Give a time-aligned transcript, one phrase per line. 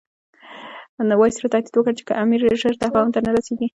[1.19, 3.67] وایسرا تهدید وکړ چې که امیر ژر تفاهم ته نه رسیږي.